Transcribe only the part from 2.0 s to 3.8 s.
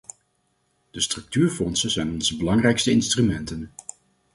onze belangrijkste instrumenten.